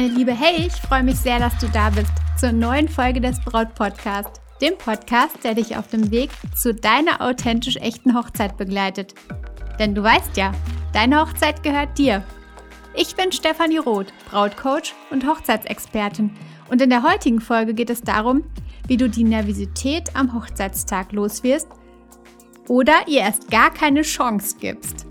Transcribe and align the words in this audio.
Meine 0.00 0.14
Liebe, 0.14 0.32
hey, 0.32 0.64
ich 0.64 0.74
freue 0.74 1.02
mich 1.02 1.16
sehr, 1.16 1.40
dass 1.40 1.58
du 1.58 1.66
da 1.70 1.90
bist 1.90 2.12
zur 2.38 2.52
neuen 2.52 2.88
Folge 2.88 3.20
des 3.20 3.40
Braut 3.40 3.74
Podcast, 3.74 4.40
dem 4.62 4.78
Podcast, 4.78 5.42
der 5.42 5.56
dich 5.56 5.76
auf 5.76 5.88
dem 5.88 6.12
Weg 6.12 6.30
zu 6.54 6.72
deiner 6.72 7.20
authentisch 7.20 7.74
echten 7.78 8.14
Hochzeit 8.14 8.56
begleitet. 8.56 9.16
Denn 9.80 9.96
du 9.96 10.04
weißt 10.04 10.36
ja, 10.36 10.52
deine 10.92 11.20
Hochzeit 11.20 11.64
gehört 11.64 11.98
dir. 11.98 12.22
Ich 12.94 13.16
bin 13.16 13.32
Stefanie 13.32 13.78
Roth, 13.78 14.12
Brautcoach 14.30 14.94
und 15.10 15.26
Hochzeitsexpertin. 15.26 16.30
Und 16.70 16.80
in 16.80 16.90
der 16.90 17.02
heutigen 17.02 17.40
Folge 17.40 17.74
geht 17.74 17.90
es 17.90 18.02
darum, 18.02 18.44
wie 18.86 18.98
du 18.98 19.10
die 19.10 19.24
Nervosität 19.24 20.14
am 20.14 20.32
Hochzeitstag 20.32 21.10
loswirst 21.10 21.66
oder 22.68 22.94
ihr 23.08 23.22
erst 23.22 23.50
gar 23.50 23.74
keine 23.74 24.02
Chance 24.02 24.58
gibst. 24.60 25.07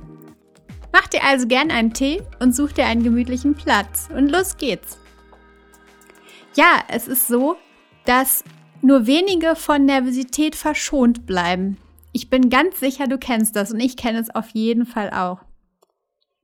Mach 0.99 1.05
dir 1.05 1.23
also 1.23 1.45
gern 1.45 1.69
einen 1.69 1.93
Tee 1.93 2.23
und 2.39 2.55
such 2.55 2.71
dir 2.71 2.87
einen 2.87 3.03
gemütlichen 3.03 3.53
Platz. 3.53 4.09
Und 4.11 4.29
los 4.29 4.57
geht's. 4.57 4.97
Ja, 6.55 6.83
es 6.87 7.07
ist 7.07 7.27
so, 7.27 7.55
dass 8.05 8.43
nur 8.81 9.05
wenige 9.05 9.55
von 9.55 9.85
Nervosität 9.85 10.55
verschont 10.55 11.27
bleiben. 11.27 11.77
Ich 12.13 12.31
bin 12.31 12.49
ganz 12.49 12.79
sicher, 12.79 13.05
du 13.05 13.19
kennst 13.19 13.55
das 13.55 13.71
und 13.71 13.79
ich 13.79 13.95
kenne 13.95 14.17
es 14.17 14.33
auf 14.33 14.49
jeden 14.53 14.87
Fall 14.87 15.11
auch. 15.11 15.41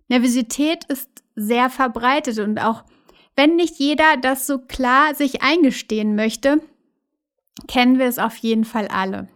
Nervosität 0.07 0.83
ist 0.83 1.09
sehr 1.35 1.71
verbreitet 1.71 2.37
und 2.37 2.59
auch 2.59 2.83
wenn 3.35 3.55
nicht 3.55 3.79
jeder 3.79 4.17
das 4.17 4.45
so 4.45 4.59
klar 4.59 5.15
sich 5.15 5.41
eingestehen 5.41 6.15
möchte, 6.15 6.61
kennen 7.67 7.97
wir 7.97 8.05
es 8.05 8.19
auf 8.19 8.37
jeden 8.37 8.65
Fall 8.65 8.87
alle. 8.89 9.29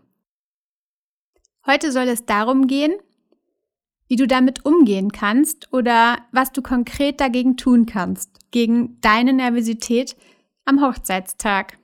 Heute 1.66 1.92
soll 1.92 2.08
es 2.08 2.28
darum 2.28 2.68
gehen, 2.68 2.94
wie 4.08 4.16
du 4.16 4.28
damit 4.28 4.66
umgehen 4.66 5.12
kannst 5.12 5.72
oder 5.74 6.20
was 6.32 6.52
du 6.52 6.62
konkret 6.62 7.20
dagegen 7.20 7.58
tun 7.58 7.86
kannst, 7.86 8.32
gegen 8.52 9.00
deine 9.02 9.34
Nervosität 9.34 10.16
am 10.66 10.82
Hochzeitstag. 10.82 11.78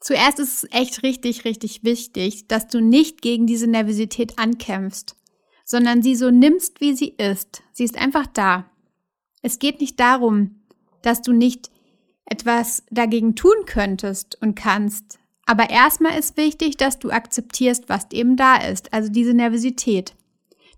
Zuerst 0.00 0.40
ist 0.40 0.64
es 0.64 0.70
echt 0.72 1.02
richtig, 1.02 1.44
richtig 1.44 1.84
wichtig, 1.84 2.48
dass 2.48 2.66
du 2.66 2.80
nicht 2.80 3.22
gegen 3.22 3.46
diese 3.46 3.66
Nervosität 3.66 4.38
ankämpfst, 4.38 5.16
sondern 5.64 6.02
sie 6.02 6.16
so 6.16 6.30
nimmst, 6.30 6.80
wie 6.80 6.94
sie 6.94 7.10
ist. 7.10 7.62
Sie 7.72 7.84
ist 7.84 7.96
einfach 7.96 8.26
da. 8.26 8.66
Es 9.42 9.58
geht 9.58 9.80
nicht 9.80 10.00
darum, 10.00 10.62
dass 11.02 11.22
du 11.22 11.32
nicht 11.32 11.70
etwas 12.24 12.82
dagegen 12.90 13.36
tun 13.36 13.64
könntest 13.66 14.40
und 14.40 14.54
kannst. 14.54 15.18
Aber 15.44 15.70
erstmal 15.70 16.18
ist 16.18 16.36
wichtig, 16.36 16.76
dass 16.76 16.98
du 16.98 17.10
akzeptierst, 17.10 17.88
was 17.88 18.06
eben 18.12 18.36
da 18.36 18.56
ist, 18.56 18.92
also 18.92 19.10
diese 19.10 19.34
Nervosität 19.34 20.14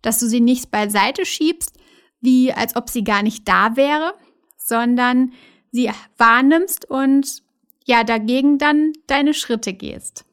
dass 0.05 0.19
du 0.19 0.29
sie 0.29 0.41
nicht 0.41 0.71
beiseite 0.71 1.25
schiebst, 1.25 1.79
wie 2.21 2.53
als 2.53 2.77
ob 2.77 2.91
sie 2.91 3.05
gar 3.05 3.23
nicht 3.23 3.49
da 3.49 3.77
wäre, 3.77 4.15
sondern 4.57 5.33
sie 5.71 5.91
wahrnimmst 6.17 6.89
und 6.89 7.43
ja, 7.85 8.05
dagegen 8.05 8.59
dann 8.59 8.93
deine 9.07 9.35
Schritte 9.35 9.75
gehst. 9.75 10.25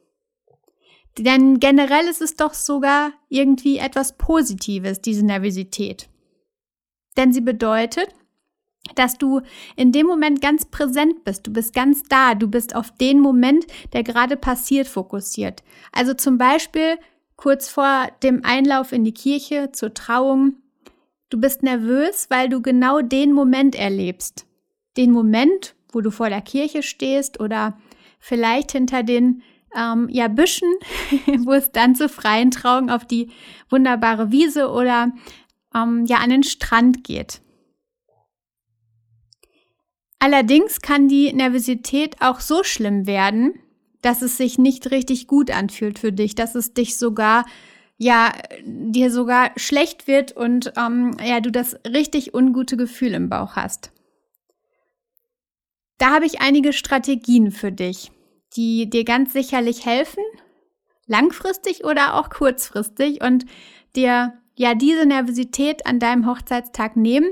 Denn 1.17 1.59
generell 1.59 2.07
ist 2.07 2.21
es 2.21 2.35
doch 2.35 2.53
sogar 2.53 3.11
irgendwie 3.27 3.77
etwas 3.77 4.17
Positives, 4.17 5.01
diese 5.01 5.25
Nervosität. 5.25 6.07
Denn 7.17 7.33
sie 7.33 7.41
bedeutet, 7.41 8.07
dass 8.95 9.17
du 9.17 9.41
in 9.75 9.91
dem 9.91 10.07
Moment 10.07 10.41
ganz 10.41 10.65
präsent 10.65 11.23
bist, 11.23 11.45
du 11.45 11.53
bist 11.53 11.73
ganz 11.73 12.03
da, 12.03 12.33
du 12.33 12.47
bist 12.47 12.75
auf 12.75 12.91
den 12.91 13.19
Moment, 13.19 13.65
der 13.93 14.03
gerade 14.03 14.37
passiert, 14.37 14.87
fokussiert. 14.87 15.63
Also 15.91 16.13
zum 16.13 16.37
Beispiel 16.37 16.97
kurz 17.41 17.69
vor 17.69 18.07
dem 18.21 18.45
Einlauf 18.45 18.91
in 18.91 19.03
die 19.03 19.15
Kirche 19.15 19.71
zur 19.71 19.95
Trauung. 19.95 20.57
Du 21.31 21.41
bist 21.41 21.63
nervös, 21.63 22.27
weil 22.29 22.49
du 22.49 22.61
genau 22.61 23.01
den 23.01 23.33
Moment 23.33 23.73
erlebst. 23.73 24.45
Den 24.95 25.11
Moment, 25.11 25.73
wo 25.91 26.01
du 26.01 26.11
vor 26.11 26.29
der 26.29 26.41
Kirche 26.41 26.83
stehst 26.83 27.39
oder 27.39 27.79
vielleicht 28.19 28.73
hinter 28.73 29.01
den 29.01 29.41
ähm, 29.75 30.07
ja, 30.11 30.27
Büschen, 30.27 30.71
wo 31.39 31.53
es 31.53 31.71
dann 31.71 31.95
zur 31.95 32.09
freien 32.09 32.51
Trauung 32.51 32.91
auf 32.91 33.05
die 33.05 33.31
wunderbare 33.71 34.31
Wiese 34.31 34.69
oder 34.69 35.11
ähm, 35.73 36.05
ja 36.05 36.17
an 36.17 36.29
den 36.29 36.43
Strand 36.43 37.03
geht. 37.03 37.41
Allerdings 40.19 40.79
kann 40.79 41.07
die 41.07 41.33
Nervosität 41.33 42.17
auch 42.21 42.39
so 42.39 42.63
schlimm 42.63 43.07
werden, 43.07 43.55
dass 44.01 44.21
es 44.21 44.37
sich 44.37 44.57
nicht 44.57 44.91
richtig 44.91 45.27
gut 45.27 45.51
anfühlt 45.51 45.99
für 45.99 46.11
dich, 46.11 46.35
dass 46.35 46.55
es 46.55 46.73
dich 46.73 46.97
sogar 46.97 47.45
ja 47.97 48.33
dir 48.65 49.11
sogar 49.11 49.51
schlecht 49.57 50.07
wird 50.07 50.31
und 50.31 50.73
ähm, 50.75 51.15
ja 51.23 51.39
du 51.39 51.51
das 51.51 51.77
richtig 51.85 52.33
ungute 52.33 52.75
Gefühl 52.75 53.13
im 53.13 53.29
Bauch 53.29 53.55
hast. 53.55 53.91
Da 55.99 56.09
habe 56.09 56.25
ich 56.25 56.41
einige 56.41 56.73
Strategien 56.73 57.51
für 57.51 57.71
dich, 57.71 58.11
die 58.55 58.89
dir 58.89 59.03
ganz 59.03 59.33
sicherlich 59.33 59.85
helfen, 59.85 60.23
langfristig 61.05 61.83
oder 61.83 62.15
auch 62.15 62.31
kurzfristig 62.31 63.23
und 63.23 63.45
dir 63.95 64.33
ja 64.55 64.73
diese 64.73 65.05
Nervosität 65.05 65.85
an 65.85 65.99
deinem 65.99 66.25
Hochzeitstag 66.25 66.95
nehmen 66.95 67.29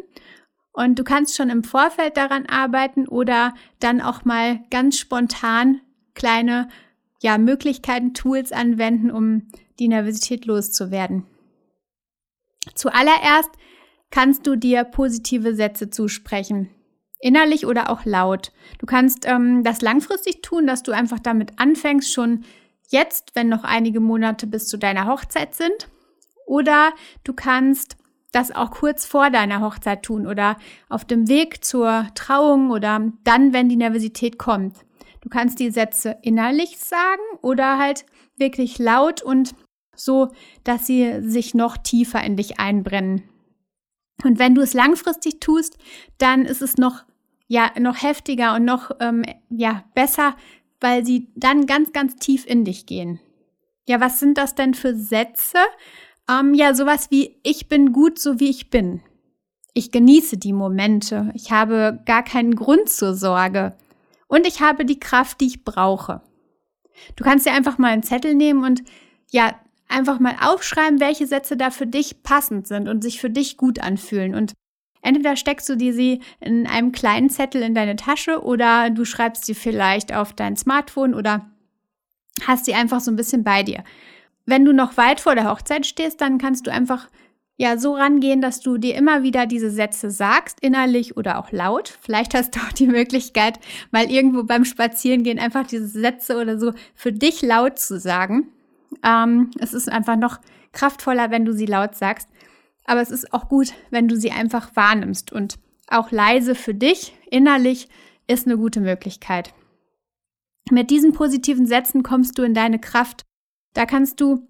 und 0.72 1.00
du 1.00 1.04
kannst 1.04 1.36
schon 1.36 1.50
im 1.50 1.64
Vorfeld 1.64 2.16
daran 2.16 2.46
arbeiten 2.46 3.08
oder 3.08 3.56
dann 3.80 4.02
auch 4.02 4.24
mal 4.24 4.60
ganz 4.70 5.00
spontan 5.00 5.82
kleine 6.20 6.70
ja, 7.22 7.38
Möglichkeiten, 7.40 8.14
Tools 8.14 8.52
anwenden, 8.52 9.10
um 9.10 9.48
die 9.80 9.88
Nervosität 9.88 10.46
loszuwerden. 10.46 11.26
Zuallererst 12.76 13.50
kannst 14.12 14.46
du 14.46 14.56
dir 14.56 14.84
positive 14.84 15.56
Sätze 15.56 15.90
zusprechen. 15.90 16.70
Innerlich 17.22 17.66
oder 17.66 17.90
auch 17.90 18.06
laut. 18.06 18.52
Du 18.78 18.86
kannst 18.86 19.26
ähm, 19.26 19.64
das 19.64 19.82
langfristig 19.82 20.42
tun, 20.42 20.68
dass 20.68 20.84
du 20.84 20.92
einfach 20.92 21.20
damit 21.20 21.60
anfängst, 21.60 22.14
schon 22.14 22.46
jetzt, 22.90 23.36
wenn 23.36 23.50
noch 23.50 23.64
einige 23.64 24.00
Monate 24.00 24.48
bis 24.48 24.68
zu 24.68 24.78
deiner 24.78 25.08
Hochzeit 25.08 25.56
sind. 25.56 25.90
Oder 26.46 26.92
du 27.24 27.34
kannst 27.34 27.98
das 28.32 28.52
auch 28.56 28.72
kurz 28.72 29.06
vor 29.06 29.30
deiner 29.30 29.62
Hochzeit 29.62 30.04
tun 30.04 30.28
oder 30.28 30.58
auf 30.88 31.04
dem 31.04 31.28
Weg 31.28 31.64
zur 31.66 32.08
Trauung 32.16 32.72
oder 32.72 33.12
dann, 33.24 33.54
wenn 33.54 33.70
die 33.70 33.76
Nervosität 33.76 34.38
kommt. 34.38 34.76
Du 35.22 35.30
kannst 35.30 35.60
die 35.60 35.72
Sätze 35.72 36.18
innerlich 36.22 36.78
sagen 36.78 37.22
oder 37.42 37.78
halt 37.78 38.06
wirklich 38.38 38.80
laut 38.80 39.22
und 39.22 39.54
so, 39.96 40.30
dass 40.64 40.88
sie 40.88 41.22
sich 41.22 41.54
noch 41.54 41.78
tiefer 41.78 42.24
in 42.24 42.38
dich 42.38 42.60
einbrennen. 42.60 43.24
Und 44.24 44.40
wenn 44.40 44.56
du 44.56 44.62
es 44.62 44.74
langfristig 44.74 45.40
tust, 45.40 45.78
dann 46.18 46.46
ist 46.46 46.62
es 46.62 46.78
noch 46.78 47.04
ja 47.48 47.72
noch 47.80 48.02
heftiger 48.02 48.56
und 48.56 48.66
noch 48.66 48.92
ähm, 49.00 49.24
ja 49.50 49.84
besser, 49.96 50.36
weil 50.80 51.06
sie 51.06 51.28
dann 51.36 51.66
ganz 51.66 51.92
ganz 51.92 52.16
tief 52.16 52.46
in 52.46 52.64
dich 52.64 52.86
gehen. 52.86 53.20
Ja, 53.88 54.00
was 54.00 54.20
sind 54.20 54.38
das 54.38 54.56
denn 54.56 54.74
für 54.74 54.96
Sätze? 54.96 55.58
Ähm, 56.30 56.54
ja, 56.54 56.74
sowas 56.76 57.10
wie 57.12 57.38
ich 57.44 57.68
bin 57.68 57.92
gut, 57.92 58.20
so 58.20 58.40
wie 58.40 58.50
ich 58.50 58.70
bin. 58.70 59.02
Ich 59.74 59.92
genieße 59.92 60.38
die 60.38 60.54
Momente. 60.54 61.32
Ich 61.34 61.52
habe 61.52 62.00
gar 62.06 62.24
keinen 62.24 62.56
Grund 62.56 62.90
zur 62.90 63.16
Sorge 63.16 63.76
und 64.30 64.48
ich 64.48 64.62
habe 64.62 64.86
die 64.86 65.00
Kraft, 65.00 65.42
die 65.42 65.48
ich 65.48 65.66
brauche. 65.66 66.22
Du 67.18 67.24
kannst 67.24 67.46
dir 67.46 67.54
einfach 67.54 67.78
mal 67.78 67.92
einen 67.92 68.04
Zettel 68.04 68.36
nehmen 68.36 68.64
und 68.64 68.84
ja, 69.32 69.56
einfach 69.90 70.20
mal 70.20 70.36
aufschreiben, 70.40 71.00
welche 71.00 71.28
Sätze 71.28 71.58
da 71.58 71.72
für 71.72 71.88
dich 71.88 72.24
passend 72.24 72.68
sind 72.68 72.88
und 72.88 73.02
sich 73.02 73.20
für 73.20 73.30
dich 73.30 73.58
gut 73.58 73.80
anfühlen. 73.80 74.36
Und 74.36 74.54
entweder 75.02 75.36
steckst 75.36 75.68
du 75.68 75.76
dir 75.76 75.94
sie 75.94 76.22
in 76.40 76.68
einem 76.68 76.92
kleinen 76.92 77.30
Zettel 77.30 77.64
in 77.64 77.74
deine 77.74 77.96
Tasche 77.96 78.44
oder 78.44 78.92
du 78.92 79.04
schreibst 79.04 79.46
sie 79.46 79.56
vielleicht 79.56 80.14
auf 80.14 80.34
dein 80.34 80.56
Smartphone 80.56 81.16
oder 81.16 81.50
hast 82.46 82.66
sie 82.66 82.76
einfach 82.76 83.00
so 83.00 83.12
ein 83.12 83.18
bisschen 83.18 83.44
bei 83.44 83.64
dir. 83.64 83.84
Wenn 84.46 84.64
du 84.64 84.74
noch 84.74 84.96
weit 84.96 85.20
vor 85.20 85.36
der 85.36 85.50
Hochzeit 85.50 85.86
stehst, 85.86 86.22
dann 86.22 86.38
kannst 86.38 86.68
du 86.68 86.72
einfach 86.72 87.10
ja 87.60 87.78
so 87.78 87.94
rangehen, 87.94 88.40
dass 88.40 88.62
du 88.62 88.78
dir 88.78 88.96
immer 88.96 89.22
wieder 89.22 89.46
diese 89.46 89.70
Sätze 89.70 90.10
sagst, 90.10 90.60
innerlich 90.62 91.18
oder 91.18 91.38
auch 91.38 91.52
laut. 91.52 92.00
Vielleicht 92.02 92.34
hast 92.34 92.56
du 92.56 92.60
auch 92.62 92.72
die 92.72 92.88
Möglichkeit, 92.88 93.60
mal 93.92 94.10
irgendwo 94.10 94.44
beim 94.44 94.64
Spazierengehen 94.64 95.40
einfach 95.40 95.68
diese 95.68 95.88
Sätze 95.88 96.38
oder 96.40 96.58
so 96.58 96.72
für 96.96 97.12
dich 97.12 97.42
laut 97.42 97.78
zu 97.78 98.00
sagen. 98.00 98.48
Ähm, 99.04 99.52
es 99.60 99.74
ist 99.74 99.92
einfach 99.92 100.16
noch 100.16 100.40
kraftvoller, 100.72 101.32
wenn 101.32 101.44
du 101.44 101.52
sie 101.52 101.66
laut 101.66 101.96
sagst. 101.96 102.30
Aber 102.86 103.02
es 103.02 103.12
ist 103.12 103.34
auch 103.34 103.50
gut, 103.50 103.74
wenn 103.90 104.08
du 104.08 104.16
sie 104.16 104.32
einfach 104.32 104.76
wahrnimmst 104.76 105.34
und 105.34 105.60
auch 105.90 106.12
leise 106.12 106.56
für 106.56 106.74
dich 106.74 107.14
innerlich 107.30 107.90
ist 108.26 108.48
eine 108.48 108.58
gute 108.58 108.80
Möglichkeit. 108.80 109.54
Mit 110.72 110.92
diesen 110.92 111.12
positiven 111.12 111.66
Sätzen 111.66 112.04
kommst 112.04 112.38
du 112.38 112.44
in 112.44 112.54
deine 112.54 112.80
Kraft. 112.80 113.26
Da 113.74 113.86
kannst 113.86 114.22
du 114.22 114.48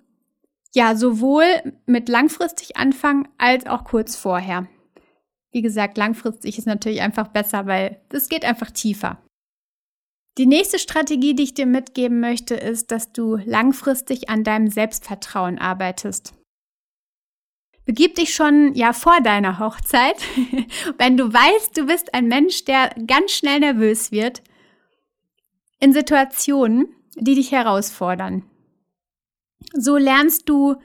ja, 0.73 0.95
sowohl 0.95 1.45
mit 1.85 2.09
langfristig 2.09 2.77
anfangen 2.77 3.27
als 3.37 3.65
auch 3.65 3.83
kurz 3.83 4.15
vorher. 4.15 4.67
Wie 5.51 5.61
gesagt, 5.61 5.97
langfristig 5.97 6.57
ist 6.57 6.67
natürlich 6.67 7.01
einfach 7.01 7.29
besser, 7.29 7.65
weil 7.65 8.01
es 8.09 8.29
geht 8.29 8.45
einfach 8.45 8.69
tiefer. 8.69 9.21
Die 10.37 10.45
nächste 10.45 10.79
Strategie, 10.79 11.33
die 11.33 11.43
ich 11.43 11.53
dir 11.53 11.65
mitgeben 11.65 12.19
möchte, 12.19 12.55
ist, 12.55 12.91
dass 12.91 13.11
du 13.11 13.35
langfristig 13.35 14.29
an 14.29 14.43
deinem 14.43 14.69
Selbstvertrauen 14.69 15.57
arbeitest. 15.57 16.33
Begib 17.83 18.15
dich 18.15 18.35
schon 18.35 18.75
ja 18.75 18.93
vor 18.93 19.19
deiner 19.21 19.57
Hochzeit, 19.57 20.15
wenn 20.99 21.17
du 21.17 21.33
weißt, 21.33 21.75
du 21.75 21.87
bist 21.87 22.13
ein 22.13 22.27
Mensch, 22.27 22.63
der 22.65 22.91
ganz 23.07 23.31
schnell 23.31 23.59
nervös 23.59 24.11
wird, 24.11 24.43
in 25.79 25.91
Situationen, 25.91 26.95
die 27.15 27.35
dich 27.35 27.51
herausfordern. 27.51 28.43
So 29.73 29.97
lernst 29.97 30.49
du 30.49 30.75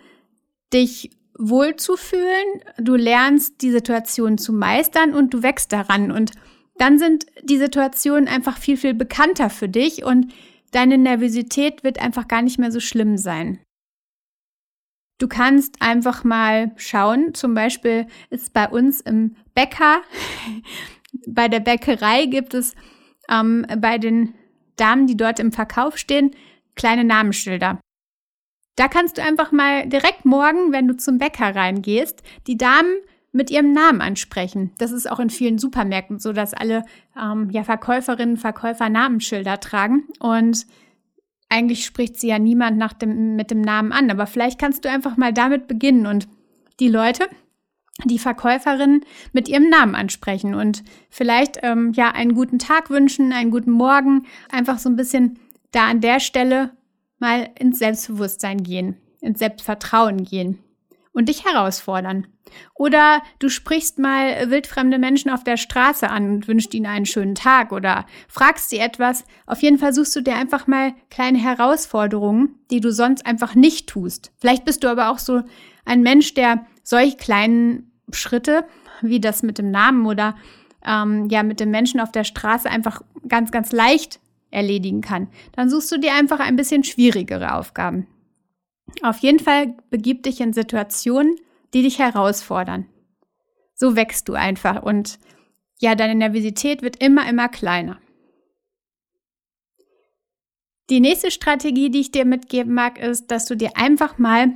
dich 0.72 1.10
wohlzufühlen, 1.38 2.62
du 2.78 2.94
lernst 2.94 3.60
die 3.62 3.70
Situation 3.70 4.38
zu 4.38 4.52
meistern 4.52 5.14
und 5.14 5.34
du 5.34 5.42
wächst 5.42 5.72
daran 5.72 6.10
und 6.10 6.32
dann 6.76 6.98
sind 6.98 7.26
die 7.42 7.58
Situationen 7.58 8.28
einfach 8.28 8.58
viel, 8.58 8.76
viel 8.76 8.94
bekannter 8.94 9.50
für 9.50 9.68
dich 9.68 10.04
und 10.04 10.32
deine 10.72 10.98
Nervosität 10.98 11.84
wird 11.84 12.00
einfach 12.00 12.28
gar 12.28 12.42
nicht 12.42 12.58
mehr 12.58 12.72
so 12.72 12.80
schlimm 12.80 13.16
sein. 13.16 13.60
Du 15.18 15.28
kannst 15.28 15.80
einfach 15.80 16.24
mal 16.24 16.72
schauen, 16.76 17.34
zum 17.34 17.54
Beispiel 17.54 18.08
ist 18.30 18.52
bei 18.52 18.68
uns 18.68 19.00
im 19.00 19.36
Bäcker, 19.54 20.02
bei 21.28 21.48
der 21.48 21.60
Bäckerei 21.60 22.26
gibt 22.26 22.54
es 22.54 22.74
ähm, 23.30 23.64
bei 23.78 23.98
den 23.98 24.34
Damen, 24.76 25.06
die 25.06 25.16
dort 25.16 25.38
im 25.38 25.52
Verkauf 25.52 25.96
stehen, 25.96 26.32
kleine 26.74 27.04
Namensschilder. 27.04 27.78
Da 28.76 28.88
kannst 28.88 29.18
du 29.18 29.22
einfach 29.22 29.52
mal 29.52 29.88
direkt 29.88 30.24
morgen, 30.24 30.72
wenn 30.72 30.88
du 30.88 30.96
zum 30.96 31.18
Bäcker 31.18 31.54
reingehst, 31.54 32.22
die 32.46 32.56
Damen 32.56 32.96
mit 33.34 33.50
ihrem 33.50 33.72
Namen 33.72 34.00
ansprechen. 34.00 34.72
Das 34.78 34.92
ist 34.92 35.10
auch 35.10 35.18
in 35.18 35.30
vielen 35.30 35.58
Supermärkten 35.58 36.18
so, 36.18 36.32
dass 36.32 36.54
alle 36.54 36.84
ähm, 37.20 37.50
ja, 37.50 37.64
Verkäuferinnen, 37.64 38.36
Verkäufer 38.36 38.88
Namensschilder 38.88 39.58
tragen. 39.58 40.04
Und 40.20 40.66
eigentlich 41.48 41.84
spricht 41.84 42.18
sie 42.18 42.28
ja 42.28 42.38
niemand 42.38 42.78
nach 42.78 42.92
dem, 42.92 43.36
mit 43.36 43.50
dem 43.50 43.60
Namen 43.60 43.92
an, 43.92 44.10
aber 44.10 44.26
vielleicht 44.26 44.60
kannst 44.60 44.84
du 44.84 44.90
einfach 44.90 45.16
mal 45.16 45.32
damit 45.32 45.66
beginnen 45.66 46.06
und 46.06 46.28
die 46.80 46.88
Leute, 46.88 47.28
die 48.04 48.18
Verkäuferin 48.18 49.04
mit 49.32 49.48
ihrem 49.48 49.68
Namen 49.68 49.94
ansprechen 49.94 50.54
und 50.54 50.82
vielleicht 51.10 51.58
ähm, 51.62 51.92
ja 51.92 52.10
einen 52.10 52.34
guten 52.34 52.58
Tag 52.58 52.90
wünschen, 52.90 53.32
einen 53.32 53.50
guten 53.50 53.70
Morgen, 53.70 54.26
einfach 54.50 54.78
so 54.78 54.88
ein 54.88 54.96
bisschen 54.96 55.38
da 55.70 55.86
an 55.88 56.00
der 56.00 56.18
Stelle 56.18 56.70
mal 57.18 57.50
ins 57.58 57.78
Selbstbewusstsein 57.78 58.62
gehen, 58.62 58.96
ins 59.20 59.38
Selbstvertrauen 59.38 60.24
gehen 60.24 60.58
und 61.12 61.28
dich 61.28 61.44
herausfordern. 61.44 62.26
Oder 62.74 63.22
du 63.38 63.48
sprichst 63.48 63.98
mal 63.98 64.50
wildfremde 64.50 64.98
Menschen 64.98 65.30
auf 65.30 65.44
der 65.44 65.56
Straße 65.56 66.08
an 66.10 66.28
und 66.30 66.48
wünschst 66.48 66.74
ihnen 66.74 66.86
einen 66.86 67.06
schönen 67.06 67.34
Tag 67.34 67.72
oder 67.72 68.04
fragst 68.28 68.70
sie 68.70 68.78
etwas. 68.78 69.24
Auf 69.46 69.62
jeden 69.62 69.78
Fall 69.78 69.94
suchst 69.94 70.14
du 70.14 70.20
dir 70.20 70.34
einfach 70.34 70.66
mal 70.66 70.92
kleine 71.10 71.38
Herausforderungen, 71.38 72.56
die 72.70 72.80
du 72.80 72.92
sonst 72.92 73.26
einfach 73.26 73.54
nicht 73.54 73.88
tust. 73.88 74.32
Vielleicht 74.38 74.64
bist 74.64 74.84
du 74.84 74.88
aber 74.88 75.10
auch 75.10 75.18
so 75.18 75.42
ein 75.84 76.02
Mensch, 76.02 76.34
der 76.34 76.66
solch 76.82 77.16
kleinen 77.16 77.92
Schritte 78.12 78.64
wie 79.00 79.20
das 79.20 79.42
mit 79.42 79.58
dem 79.58 79.70
Namen 79.70 80.06
oder 80.06 80.36
ähm, 80.84 81.28
ja 81.30 81.42
mit 81.42 81.60
dem 81.60 81.70
Menschen 81.70 82.00
auf 82.00 82.12
der 82.12 82.24
Straße 82.24 82.68
einfach 82.68 83.02
ganz, 83.28 83.50
ganz 83.50 83.72
leicht 83.72 84.20
erledigen 84.54 85.00
kann. 85.00 85.28
Dann 85.52 85.68
suchst 85.68 85.92
du 85.92 85.98
dir 85.98 86.14
einfach 86.14 86.40
ein 86.40 86.56
bisschen 86.56 86.84
schwierigere 86.84 87.54
Aufgaben. 87.54 88.06
Auf 89.02 89.18
jeden 89.18 89.40
Fall 89.40 89.74
begib 89.90 90.22
dich 90.22 90.40
in 90.40 90.52
Situationen, 90.52 91.36
die 91.72 91.82
dich 91.82 91.98
herausfordern. 91.98 92.86
So 93.74 93.96
wächst 93.96 94.28
du 94.28 94.34
einfach 94.34 94.82
und 94.82 95.18
ja, 95.80 95.94
deine 95.94 96.14
Nervosität 96.14 96.82
wird 96.82 97.02
immer, 97.02 97.28
immer 97.28 97.48
kleiner. 97.48 97.98
Die 100.90 101.00
nächste 101.00 101.30
Strategie, 101.30 101.90
die 101.90 102.00
ich 102.00 102.12
dir 102.12 102.24
mitgeben 102.24 102.74
mag, 102.74 102.98
ist, 102.98 103.30
dass 103.30 103.46
du 103.46 103.56
dir 103.56 103.76
einfach 103.76 104.18
mal 104.18 104.52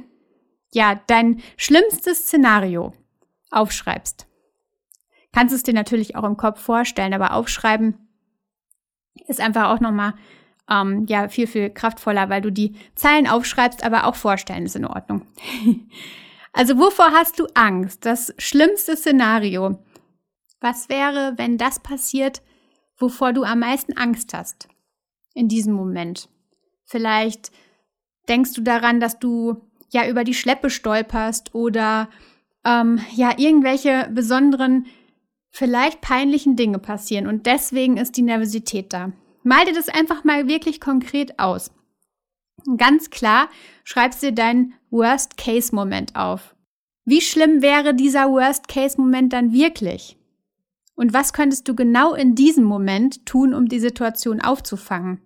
ja, 0.73 1.00
dein 1.06 1.41
schlimmstes 1.56 2.27
Szenario 2.27 2.93
aufschreibst. 3.50 4.27
Kannst 5.33 5.55
es 5.55 5.62
dir 5.62 5.75
natürlich 5.75 6.17
auch 6.17 6.25
im 6.25 6.37
Kopf 6.37 6.61
vorstellen, 6.61 7.15
aber 7.15 7.33
aufschreiben 7.33 8.07
ist 9.26 9.41
einfach 9.41 9.70
auch 9.70 9.81
nochmal 9.81 10.15
ähm, 10.70 11.06
ja 11.09 11.29
viel, 11.29 11.47
viel 11.47 11.70
kraftvoller, 11.70 12.29
weil 12.29 12.43
du 12.43 12.50
die 12.50 12.75
Zeilen 12.94 13.26
aufschreibst, 13.26 13.85
aber 13.85 14.06
auch 14.06 14.15
vorstellen 14.15 14.67
ist 14.67 14.76
in 14.76 14.85
Ordnung. 14.85 15.26
also 16.53 16.79
wovor 16.79 17.12
hast 17.12 17.38
du 17.38 17.47
Angst? 17.55 18.05
Das 18.05 18.35
schlimmste 18.38 18.97
Szenario. 18.97 19.79
Was 20.61 20.88
wäre, 20.88 21.35
wenn 21.37 21.56
das 21.56 21.81
passiert, 21.81 22.43
wovor 22.97 23.32
du 23.32 23.44
am 23.44 23.61
meisten 23.61 23.97
Angst 23.97 24.35
hast 24.35 24.69
in 25.35 25.49
diesem 25.49 25.73
Moment? 25.73 26.29
Vielleicht 26.85 27.53
denkst 28.29 28.53
du 28.55 28.62
daran, 28.62 29.00
dass 29.00 29.19
du 29.19 29.62
ja 29.91 30.09
über 30.09 30.25
die 30.25 30.35
Schleppe 30.35 30.69
stolperst 30.71 31.55
oder 31.55 32.09
ähm, 32.64 33.00
ja 33.14 33.32
irgendwelche 33.37 34.09
besonderen, 34.12 34.87
vielleicht 35.50 36.00
peinlichen 36.00 36.56
Dinge 36.56 36.79
passieren 36.79 37.27
und 37.27 37.47
deswegen 37.47 37.97
ist 37.97 38.17
die 38.17 38.23
Nervosität 38.23 38.93
da. 38.93 39.12
Mal 39.43 39.65
dir 39.65 39.75
das 39.75 39.89
einfach 39.89 40.25
mal 40.25 40.49
wirklich 40.49 40.81
konkret 40.81 41.39
aus. 41.39 41.71
Ganz 42.77 43.11
klar, 43.11 43.49
schreibst 43.85 44.23
dir 44.23 44.33
deinen 44.33 44.75
Worst-Case-Moment 44.91 46.17
auf. 46.17 46.55
Wie 47.05 47.21
schlimm 47.21 47.62
wäre 47.62 47.95
dieser 47.95 48.31
Worst-Case-Moment 48.31 49.33
dann 49.33 49.53
wirklich? 49.53 50.19
Und 50.95 51.15
was 51.15 51.33
könntest 51.33 51.69
du 51.69 51.75
genau 51.75 52.15
in 52.15 52.35
diesem 52.35 52.65
Moment 52.65 53.25
tun, 53.25 53.55
um 53.55 53.67
die 53.67 53.79
Situation 53.79 54.41
aufzufangen? 54.41 55.23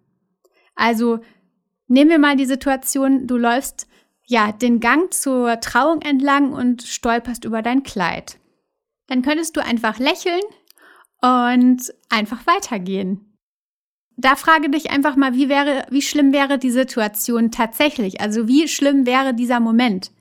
Also, 0.75 1.21
nehmen 1.89 2.11
wir 2.11 2.19
mal 2.19 2.37
die 2.37 2.47
Situation, 2.47 3.27
du 3.27 3.37
läufst 3.37 3.89
ja 4.27 4.53
den 4.53 4.81
Gang 4.81 5.13
zur 5.13 5.61
Trauung 5.61 6.03
entlang 6.03 6.53
und 6.53 6.83
stolperst 6.83 7.45
über 7.45 7.63
dein 7.63 7.83
Kleid. 7.83 8.39
Dann 9.12 9.23
könntest 9.23 9.56
du 9.56 9.62
einfach 9.62 9.99
lächeln 9.99 10.43
und 11.20 11.94
einfach 12.09 12.47
weitergehen 12.47 13.32
da 14.17 14.37
frage 14.37 14.70
dich 14.70 14.91
einfach 14.91 15.17
mal, 15.17 15.35
wie 15.35 15.49
wäre, 15.49 15.87
wie 15.91 16.03
schlimm 16.03 16.32
wäre 16.32 16.59
die 16.59 16.70
Situation 16.70 17.50
tatsächlich? 17.50 18.20
Also 18.20 18.47
wie 18.47 18.69
schlimm 18.69 19.06
wäre 19.06 19.35
dieser 19.35 19.61
Moment? 19.61 20.12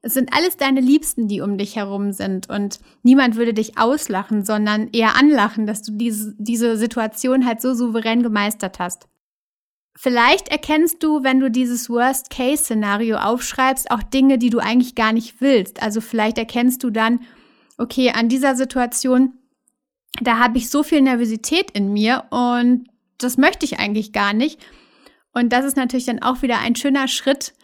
Es 0.00 0.14
sind 0.14 0.32
alles 0.32 0.56
deine 0.56 0.80
Liebsten, 0.80 1.26
die 1.26 1.40
um 1.40 1.58
dich 1.58 1.74
herum 1.74 2.12
sind 2.12 2.48
und 2.48 2.78
niemand 3.02 3.34
würde 3.34 3.52
dich 3.52 3.78
auslachen, 3.78 4.44
sondern 4.44 4.88
eher 4.92 5.16
anlachen, 5.16 5.66
dass 5.66 5.82
du 5.82 5.92
diese, 5.92 6.34
diese 6.38 6.76
Situation 6.76 7.46
halt 7.46 7.60
so 7.60 7.74
souverän 7.74 8.22
gemeistert 8.22 8.78
hast. 8.78 9.08
Vielleicht 9.96 10.48
erkennst 10.48 11.02
du, 11.02 11.24
wenn 11.24 11.40
du 11.40 11.50
dieses 11.50 11.90
Worst-Case-Szenario 11.90 13.16
aufschreibst, 13.16 13.90
auch 13.90 14.04
Dinge, 14.04 14.38
die 14.38 14.50
du 14.50 14.60
eigentlich 14.60 14.94
gar 14.94 15.12
nicht 15.12 15.40
willst. 15.40 15.82
Also 15.82 16.00
vielleicht 16.00 16.38
erkennst 16.38 16.84
du 16.84 16.90
dann, 16.90 17.18
okay, 17.78 18.10
an 18.10 18.28
dieser 18.28 18.56
Situation, 18.56 19.32
da 20.20 20.38
habe 20.38 20.58
ich 20.58 20.68
so 20.68 20.82
viel 20.82 21.00
Nervosität 21.00 21.70
in 21.70 21.92
mir 21.92 22.24
und 22.30 22.88
das 23.18 23.38
möchte 23.38 23.64
ich 23.64 23.78
eigentlich 23.78 24.12
gar 24.12 24.32
nicht. 24.32 24.60
Und 25.32 25.52
das 25.52 25.64
ist 25.64 25.76
natürlich 25.76 26.06
dann 26.06 26.22
auch 26.22 26.42
wieder 26.42 26.58
ein 26.58 26.76
schöner 26.76 27.08
Schritt, 27.08 27.54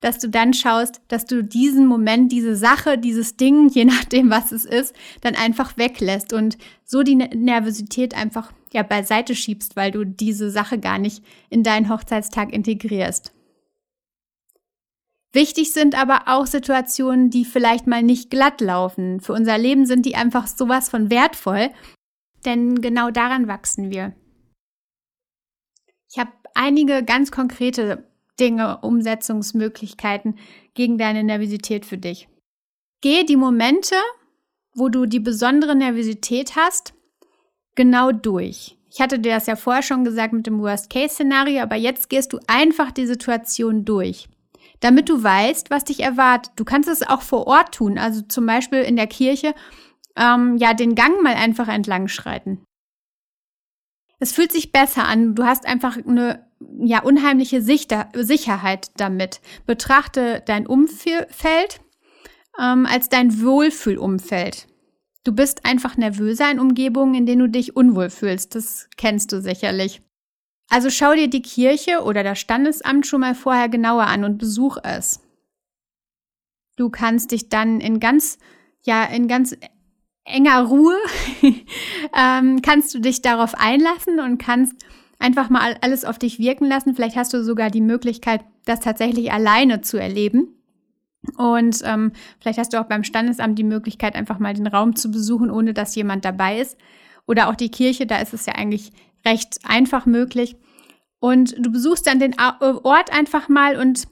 dass 0.00 0.18
du 0.18 0.28
dann 0.28 0.52
schaust, 0.52 1.00
dass 1.08 1.24
du 1.24 1.42
diesen 1.42 1.86
Moment, 1.86 2.30
diese 2.30 2.54
Sache, 2.54 2.98
dieses 2.98 3.36
Ding, 3.36 3.68
je 3.72 3.84
nachdem, 3.84 4.30
was 4.30 4.52
es 4.52 4.64
ist, 4.64 4.94
dann 5.22 5.34
einfach 5.34 5.76
weglässt 5.76 6.32
und 6.32 6.58
so 6.84 7.02
die 7.02 7.16
Nervosität 7.16 8.14
einfach 8.14 8.52
ja 8.72 8.82
beiseite 8.82 9.34
schiebst, 9.34 9.76
weil 9.76 9.90
du 9.90 10.04
diese 10.04 10.50
Sache 10.50 10.78
gar 10.78 10.98
nicht 10.98 11.24
in 11.48 11.62
deinen 11.62 11.88
Hochzeitstag 11.88 12.52
integrierst. 12.52 13.32
Wichtig 15.36 15.74
sind 15.74 15.94
aber 15.94 16.28
auch 16.28 16.46
Situationen, 16.46 17.28
die 17.28 17.44
vielleicht 17.44 17.86
mal 17.86 18.02
nicht 18.02 18.30
glatt 18.30 18.62
laufen. 18.62 19.20
Für 19.20 19.34
unser 19.34 19.58
Leben 19.58 19.84
sind 19.84 20.06
die 20.06 20.14
einfach 20.14 20.46
sowas 20.46 20.88
von 20.88 21.10
wertvoll, 21.10 21.68
denn 22.46 22.80
genau 22.80 23.10
daran 23.10 23.46
wachsen 23.46 23.90
wir. 23.90 24.16
Ich 26.10 26.18
habe 26.18 26.32
einige 26.54 27.04
ganz 27.04 27.30
konkrete 27.30 28.10
Dinge, 28.40 28.78
Umsetzungsmöglichkeiten 28.78 30.38
gegen 30.72 30.96
deine 30.96 31.22
Nervosität 31.22 31.84
für 31.84 31.98
dich. 31.98 32.30
Gehe 33.02 33.26
die 33.26 33.36
Momente, 33.36 33.96
wo 34.72 34.88
du 34.88 35.04
die 35.04 35.20
besondere 35.20 35.76
Nervosität 35.76 36.56
hast, 36.56 36.94
genau 37.74 38.10
durch. 38.10 38.78
Ich 38.90 39.02
hatte 39.02 39.18
dir 39.18 39.34
das 39.34 39.48
ja 39.48 39.56
vorher 39.56 39.82
schon 39.82 40.02
gesagt 40.02 40.32
mit 40.32 40.46
dem 40.46 40.62
Worst-Case-Szenario, 40.62 41.60
aber 41.60 41.76
jetzt 41.76 42.08
gehst 42.08 42.32
du 42.32 42.40
einfach 42.46 42.90
die 42.90 43.06
Situation 43.06 43.84
durch, 43.84 44.30
damit 44.80 45.08
du 45.08 45.22
weißt, 45.22 45.70
was 45.70 45.84
dich 45.84 46.00
erwartet. 46.00 46.52
Du 46.56 46.64
kannst 46.64 46.88
es 46.88 47.06
auch 47.06 47.22
vor 47.22 47.46
Ort 47.46 47.74
tun, 47.74 47.98
also 47.98 48.22
zum 48.22 48.46
Beispiel 48.46 48.80
in 48.80 48.96
der 48.96 49.06
Kirche, 49.06 49.54
ähm, 50.16 50.56
ja, 50.56 50.74
den 50.74 50.94
Gang 50.94 51.22
mal 51.22 51.34
einfach 51.34 51.68
entlang 51.68 52.08
schreiten. 52.08 52.64
Es 54.18 54.32
fühlt 54.32 54.52
sich 54.52 54.72
besser 54.72 55.06
an. 55.06 55.34
Du 55.34 55.44
hast 55.44 55.66
einfach 55.66 55.96
eine 55.96 56.46
ja, 56.78 57.02
unheimliche 57.02 57.60
Sichter 57.60 58.08
Sicherheit 58.14 58.90
damit. 58.96 59.40
Betrachte 59.66 60.42
dein 60.46 60.66
Umfeld 60.66 61.80
ähm, 62.58 62.86
als 62.86 63.08
dein 63.08 63.42
Wohlfühlumfeld. 63.42 64.66
Du 65.24 65.32
bist 65.32 65.66
einfach 65.66 65.96
nervöser 65.96 66.50
in 66.50 66.60
Umgebungen, 66.60 67.14
in 67.14 67.26
denen 67.26 67.40
du 67.40 67.48
dich 67.48 67.76
unwohl 67.76 68.10
fühlst. 68.10 68.54
Das 68.54 68.88
kennst 68.96 69.32
du 69.32 69.42
sicherlich. 69.42 70.00
Also 70.68 70.90
schau 70.90 71.14
dir 71.14 71.28
die 71.28 71.42
Kirche 71.42 72.02
oder 72.02 72.24
das 72.24 72.38
Standesamt 72.38 73.06
schon 73.06 73.20
mal 73.20 73.34
vorher 73.34 73.68
genauer 73.68 74.06
an 74.06 74.24
und 74.24 74.38
besuch 74.38 74.78
es. 74.82 75.20
Du 76.76 76.90
kannst 76.90 77.30
dich 77.30 77.48
dann 77.48 77.80
in 77.80 78.00
ganz, 78.00 78.38
ja, 78.82 79.04
in 79.04 79.28
ganz 79.28 79.56
enger 80.24 80.62
Ruhe, 80.62 80.96
ähm, 82.16 82.60
kannst 82.62 82.92
du 82.94 82.98
dich 82.98 83.22
darauf 83.22 83.54
einlassen 83.54 84.20
und 84.20 84.38
kannst 84.38 84.74
einfach 85.18 85.48
mal 85.48 85.76
alles 85.80 86.04
auf 86.04 86.18
dich 86.18 86.38
wirken 86.38 86.66
lassen. 86.66 86.94
Vielleicht 86.94 87.16
hast 87.16 87.32
du 87.32 87.42
sogar 87.42 87.70
die 87.70 87.80
Möglichkeit, 87.80 88.44
das 88.64 88.80
tatsächlich 88.80 89.32
alleine 89.32 89.80
zu 89.80 89.96
erleben. 89.96 90.48
Und 91.36 91.80
ähm, 91.84 92.12
vielleicht 92.40 92.58
hast 92.58 92.72
du 92.72 92.80
auch 92.80 92.86
beim 92.86 93.04
Standesamt 93.04 93.58
die 93.58 93.64
Möglichkeit, 93.64 94.14
einfach 94.14 94.38
mal 94.38 94.54
den 94.54 94.66
Raum 94.66 94.94
zu 94.94 95.10
besuchen, 95.10 95.50
ohne 95.50 95.74
dass 95.74 95.94
jemand 95.94 96.24
dabei 96.24 96.60
ist. 96.60 96.76
Oder 97.26 97.48
auch 97.48 97.56
die 97.56 97.70
Kirche, 97.70 98.06
da 98.06 98.18
ist 98.18 98.34
es 98.34 98.46
ja 98.46 98.54
eigentlich 98.54 98.92
recht 99.26 99.58
einfach 99.64 100.06
möglich. 100.06 100.56
Und 101.18 101.54
du 101.58 101.70
besuchst 101.70 102.06
dann 102.06 102.20
den 102.20 102.32
äh, 102.32 102.72
Ort 102.82 103.12
einfach 103.12 103.48
mal 103.48 103.76
und 103.76 104.06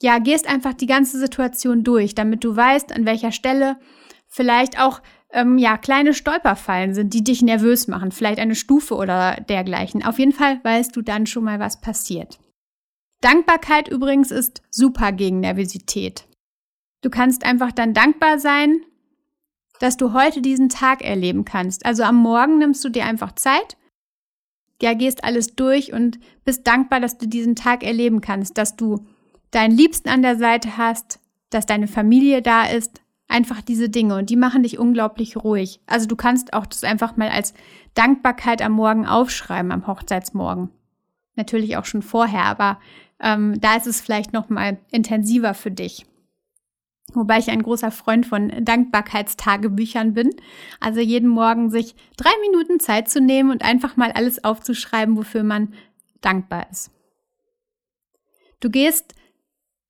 ja, 0.00 0.18
gehst 0.18 0.48
einfach 0.48 0.74
die 0.74 0.86
ganze 0.86 1.18
Situation 1.18 1.82
durch, 1.82 2.14
damit 2.14 2.44
du 2.44 2.54
weißt, 2.54 2.92
an 2.92 3.04
welcher 3.04 3.32
Stelle 3.32 3.78
vielleicht 4.28 4.80
auch 4.80 5.00
ähm, 5.30 5.58
ja, 5.58 5.76
kleine 5.76 6.14
Stolperfallen 6.14 6.94
sind, 6.94 7.14
die 7.14 7.24
dich 7.24 7.42
nervös 7.42 7.88
machen. 7.88 8.12
Vielleicht 8.12 8.38
eine 8.38 8.54
Stufe 8.54 8.94
oder 8.94 9.36
dergleichen. 9.48 10.04
Auf 10.04 10.18
jeden 10.18 10.32
Fall 10.32 10.60
weißt 10.62 10.94
du 10.94 11.02
dann 11.02 11.26
schon 11.26 11.44
mal, 11.44 11.58
was 11.58 11.80
passiert. 11.80 12.38
Dankbarkeit 13.20 13.88
übrigens 13.88 14.30
ist 14.30 14.62
super 14.70 15.12
gegen 15.12 15.40
Nervosität. 15.40 16.28
Du 17.02 17.10
kannst 17.10 17.44
einfach 17.44 17.72
dann 17.72 17.94
dankbar 17.94 18.38
sein, 18.38 18.80
dass 19.80 19.96
du 19.96 20.12
heute 20.12 20.40
diesen 20.40 20.68
Tag 20.68 21.02
erleben 21.02 21.44
kannst. 21.44 21.86
Also 21.86 22.02
am 22.02 22.16
Morgen 22.16 22.58
nimmst 22.58 22.84
du 22.84 22.88
dir 22.88 23.04
einfach 23.04 23.32
Zeit, 23.32 23.76
ja, 24.80 24.94
gehst 24.94 25.24
alles 25.24 25.54
durch 25.56 25.92
und 25.92 26.18
bist 26.44 26.66
dankbar, 26.66 27.00
dass 27.00 27.18
du 27.18 27.26
diesen 27.26 27.56
Tag 27.56 27.82
erleben 27.82 28.20
kannst, 28.20 28.58
dass 28.58 28.76
du 28.76 29.06
deinen 29.50 29.76
Liebsten 29.76 30.08
an 30.08 30.22
der 30.22 30.36
Seite 30.36 30.76
hast, 30.76 31.20
dass 31.50 31.66
deine 31.66 31.88
Familie 31.88 32.42
da 32.42 32.66
ist, 32.66 33.00
einfach 33.28 33.60
diese 33.60 33.88
Dinge 33.88 34.16
und 34.16 34.30
die 34.30 34.36
machen 34.36 34.62
dich 34.62 34.78
unglaublich 34.78 35.36
ruhig. 35.36 35.80
Also 35.86 36.06
du 36.06 36.16
kannst 36.16 36.52
auch 36.54 36.66
das 36.66 36.84
einfach 36.84 37.16
mal 37.16 37.28
als 37.28 37.54
Dankbarkeit 37.94 38.62
am 38.62 38.72
Morgen 38.72 39.06
aufschreiben, 39.06 39.72
am 39.72 39.86
Hochzeitsmorgen. 39.86 40.70
Natürlich 41.36 41.76
auch 41.76 41.84
schon 41.84 42.02
vorher, 42.02 42.44
aber 42.44 42.78
ähm, 43.20 43.60
da 43.60 43.76
ist 43.76 43.86
es 43.86 44.00
vielleicht 44.00 44.32
noch 44.32 44.48
mal 44.48 44.78
intensiver 44.90 45.54
für 45.54 45.70
dich. 45.70 46.06
Wobei 47.14 47.38
ich 47.38 47.50
ein 47.50 47.62
großer 47.62 47.90
Freund 47.90 48.26
von 48.26 48.52
Dankbarkeitstagebüchern 48.64 50.12
bin. 50.12 50.30
Also 50.78 51.00
jeden 51.00 51.28
Morgen 51.28 51.70
sich 51.70 51.94
drei 52.16 52.30
Minuten 52.42 52.80
Zeit 52.80 53.08
zu 53.08 53.20
nehmen 53.20 53.50
und 53.50 53.64
einfach 53.64 53.96
mal 53.96 54.12
alles 54.12 54.44
aufzuschreiben, 54.44 55.16
wofür 55.16 55.42
man 55.42 55.72
dankbar 56.20 56.66
ist. 56.70 56.90
Du 58.60 58.70
gehst 58.70 59.14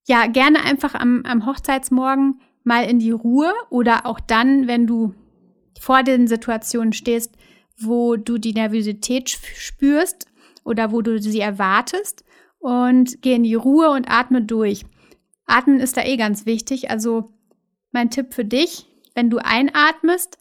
ja 0.07 0.27
gerne 0.27 0.63
einfach 0.63 0.95
am, 0.95 1.23
am 1.25 1.45
Hochzeitsmorgen 1.45 2.39
mal 2.63 2.85
in 2.85 2.99
die 2.99 3.11
Ruhe 3.11 3.51
oder 3.69 4.05
auch 4.05 4.19
dann, 4.19 4.67
wenn 4.67 4.87
du 4.87 5.13
vor 5.79 6.03
den 6.03 6.27
Situationen 6.27 6.93
stehst, 6.93 7.35
wo 7.77 8.15
du 8.15 8.37
die 8.37 8.53
Nervosität 8.53 9.29
spürst 9.29 10.27
oder 10.63 10.91
wo 10.91 11.01
du 11.01 11.21
sie 11.21 11.39
erwartest 11.39 12.23
und 12.59 13.21
geh 13.21 13.35
in 13.35 13.43
die 13.43 13.55
Ruhe 13.55 13.89
und 13.91 14.09
atme 14.09 14.41
durch. 14.41 14.85
Atmen 15.49 15.79
ist 15.79 15.97
da 15.97 16.03
eh 16.03 16.17
ganz 16.17 16.45
wichtig. 16.45 16.89
Also 16.89 17.33
mein 17.91 18.09
Tipp 18.09 18.33
für 18.33 18.45
dich, 18.45 18.85
wenn 19.15 19.29
du 19.29 19.37
einatmest, 19.37 20.37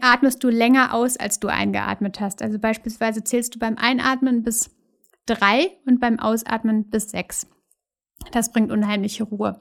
atmest 0.00 0.44
du 0.44 0.48
länger 0.48 0.92
aus, 0.94 1.16
als 1.16 1.40
du 1.40 1.48
eingeatmet 1.48 2.20
hast. 2.20 2.42
Also 2.42 2.58
beispielsweise 2.58 3.24
zählst 3.24 3.54
du 3.54 3.58
beim 3.58 3.78
Einatmen 3.78 4.42
bis 4.42 4.70
drei 5.26 5.70
und 5.86 6.00
beim 6.00 6.18
Ausatmen 6.18 6.90
bis 6.90 7.10
sechs. 7.10 7.46
Das 8.32 8.52
bringt 8.52 8.70
unheimliche 8.70 9.24
Ruhe. 9.24 9.60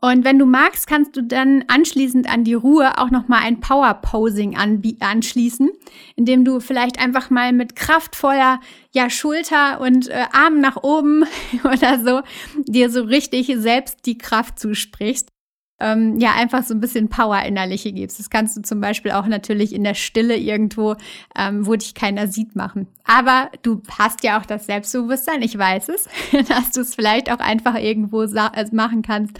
Und 0.00 0.24
wenn 0.24 0.38
du 0.38 0.46
magst, 0.46 0.86
kannst 0.86 1.16
du 1.16 1.22
dann 1.22 1.64
anschließend 1.68 2.28
an 2.28 2.42
die 2.42 2.54
Ruhe 2.54 2.98
auch 2.98 3.10
nochmal 3.10 3.42
ein 3.42 3.60
Power 3.60 3.92
Posing 3.94 4.56
anschließen, 4.56 5.70
indem 6.16 6.44
du 6.44 6.60
vielleicht 6.60 6.98
einfach 6.98 7.28
mal 7.28 7.52
mit 7.52 7.76
kraftvoller 7.76 8.60
ja, 8.92 9.10
Schulter 9.10 9.80
und 9.80 10.08
äh, 10.08 10.24
Arm 10.32 10.60
nach 10.60 10.82
oben 10.82 11.24
oder 11.64 12.00
so 12.00 12.22
dir 12.64 12.90
so 12.90 13.02
richtig 13.02 13.52
selbst 13.56 14.06
die 14.06 14.16
Kraft 14.16 14.58
zusprichst. 14.58 15.28
Ähm, 15.82 16.18
ja, 16.18 16.34
einfach 16.34 16.62
so 16.62 16.74
ein 16.74 16.80
bisschen 16.80 17.08
Power 17.08 17.42
innerliche 17.42 17.90
gibst. 17.92 18.18
Das 18.18 18.28
kannst 18.28 18.54
du 18.54 18.60
zum 18.60 18.82
Beispiel 18.82 19.12
auch 19.12 19.26
natürlich 19.26 19.74
in 19.74 19.82
der 19.82 19.94
Stille 19.94 20.36
irgendwo, 20.36 20.96
ähm, 21.34 21.66
wo 21.66 21.74
dich 21.74 21.94
keiner 21.94 22.28
sieht, 22.28 22.54
machen. 22.54 22.86
Aber 23.04 23.50
du 23.62 23.80
hast 23.98 24.22
ja 24.22 24.38
auch 24.38 24.44
das 24.44 24.66
Selbstbewusstsein, 24.66 25.40
ich 25.40 25.56
weiß 25.56 25.88
es, 25.88 26.06
dass 26.48 26.70
du 26.72 26.82
es 26.82 26.94
vielleicht 26.94 27.32
auch 27.32 27.38
einfach 27.38 27.76
irgendwo 27.76 28.20
also 28.20 28.76
machen 28.76 29.00
kannst 29.00 29.38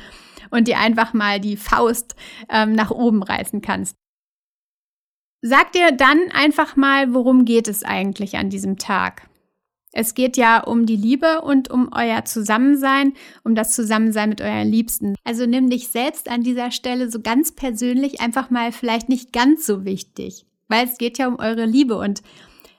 und 0.51 0.69
dir 0.69 0.79
einfach 0.79 1.13
mal 1.13 1.41
die 1.41 1.57
Faust 1.57 2.15
ähm, 2.49 2.73
nach 2.73 2.91
oben 2.91 3.23
reißen 3.23 3.61
kannst. 3.61 3.97
Sag 5.43 5.73
dir 5.73 5.93
dann 5.93 6.31
einfach 6.33 6.77
mal, 6.77 7.15
worum 7.15 7.45
geht 7.45 7.67
es 7.67 7.83
eigentlich 7.83 8.37
an 8.37 8.51
diesem 8.51 8.77
Tag? 8.77 9.29
Es 9.93 10.15
geht 10.15 10.37
ja 10.37 10.63
um 10.63 10.87
die 10.87 10.97
Liebe 10.97 11.41
und 11.41 11.71
um 11.71 11.91
euer 11.93 12.25
Zusammensein, 12.25 13.15
um 13.43 13.55
das 13.55 13.75
Zusammensein 13.75 14.29
mit 14.29 14.41
euren 14.41 14.69
Liebsten. 14.69 15.17
Also 15.25 15.47
nimm 15.47 15.69
dich 15.69 15.89
selbst 15.89 16.31
an 16.31 16.43
dieser 16.43 16.71
Stelle 16.71 17.11
so 17.11 17.21
ganz 17.21 17.53
persönlich 17.53 18.21
einfach 18.21 18.51
mal 18.51 18.71
vielleicht 18.71 19.09
nicht 19.09 19.33
ganz 19.33 19.67
so 19.67 19.85
wichtig, 19.85 20.47
weil 20.69 20.87
es 20.87 20.99
geht 20.99 21.19
ja 21.19 21.27
um 21.27 21.39
eure 21.39 21.65
Liebe 21.65 21.97
und 21.97 22.23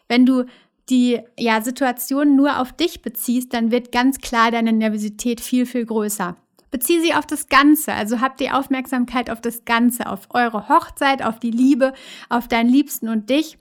wenn 0.08 0.26
du 0.26 0.46
die 0.90 1.20
ja, 1.38 1.62
Situation 1.62 2.36
nur 2.36 2.60
auf 2.60 2.74
dich 2.74 3.02
beziehst, 3.02 3.54
dann 3.54 3.72
wird 3.72 3.92
ganz 3.92 4.20
klar 4.20 4.52
deine 4.52 4.74
Nervosität 4.74 5.42
viel, 5.42 5.66
viel 5.66 5.86
größer. 5.86 6.38
Bezieh 6.72 7.02
sie 7.02 7.14
auf 7.14 7.26
das 7.26 7.50
Ganze. 7.50 7.94
Also 7.94 8.22
habt 8.22 8.40
die 8.40 8.50
Aufmerksamkeit 8.50 9.30
auf 9.30 9.42
das 9.42 9.66
Ganze, 9.66 10.08
auf 10.08 10.30
eure 10.32 10.70
Hochzeit, 10.70 11.22
auf 11.22 11.40
die 11.40 11.52
Liebe, 11.52 11.94
auf 12.30 12.48
deinen 12.48 12.70
Liebsten 12.70 13.10
und 13.10 13.30
dich. 13.30 13.58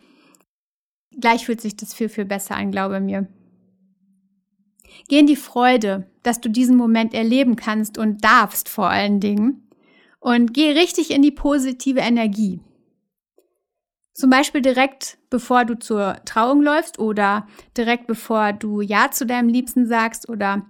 Gleich 1.21 1.47
fühlt 1.47 1.61
sich 1.61 1.77
das 1.77 1.93
viel, 1.93 2.09
viel 2.09 2.25
besser 2.25 2.57
an, 2.57 2.71
glaube 2.71 3.01
mir. 3.01 3.27
Geh 5.09 5.19
in 5.19 5.27
die 5.27 5.37
Freude, 5.37 6.09
dass 6.23 6.41
du 6.41 6.49
diesen 6.49 6.77
Moment 6.77 7.15
erleben 7.15 7.57
kannst 7.57 7.99
und 7.99 8.25
darfst 8.25 8.69
vor 8.69 8.89
allen 8.89 9.19
Dingen. 9.21 9.69
Und 10.21 10.55
geh 10.55 10.71
richtig 10.73 11.11
in 11.11 11.23
die 11.23 11.31
positive 11.31 12.01
Energie. 12.01 12.61
Zum 14.13 14.31
Beispiel 14.31 14.61
direkt 14.61 15.19
bevor 15.31 15.65
du 15.65 15.79
zur 15.79 16.17
Trauung 16.27 16.63
läufst 16.63 16.99
oder 16.99 17.47
direkt 17.77 18.07
bevor 18.07 18.53
du 18.53 18.81
Ja 18.81 19.11
zu 19.11 19.25
deinem 19.25 19.49
Liebsten 19.49 19.87
sagst 19.87 20.29
oder 20.29 20.67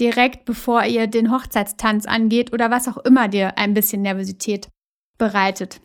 direkt 0.00 0.44
bevor 0.44 0.84
ihr 0.84 1.06
den 1.06 1.30
Hochzeitstanz 1.30 2.06
angeht 2.06 2.52
oder 2.52 2.70
was 2.70 2.88
auch 2.88 2.98
immer 2.98 3.28
dir 3.28 3.58
ein 3.58 3.74
bisschen 3.74 4.02
Nervosität 4.02 4.68
bereitet. 5.18 5.80